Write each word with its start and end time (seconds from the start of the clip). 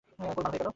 গোলমাল 0.19 0.45
হয়ে 0.45 0.59
গেল। 0.59 0.69